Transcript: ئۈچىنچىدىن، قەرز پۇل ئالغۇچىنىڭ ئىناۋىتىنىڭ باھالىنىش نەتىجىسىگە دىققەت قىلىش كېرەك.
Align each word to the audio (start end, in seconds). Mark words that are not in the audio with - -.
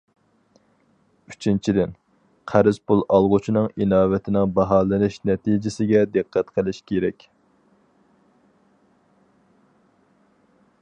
ئۈچىنچىدىن، 1.33 1.91
قەرز 2.51 2.79
پۇل 2.91 3.03
ئالغۇچىنىڭ 3.17 3.67
ئىناۋىتىنىڭ 3.83 4.55
باھالىنىش 4.55 5.19
نەتىجىسىگە 5.31 6.03
دىققەت 6.17 6.51
قىلىش 6.57 6.81
كېرەك. 6.93 7.29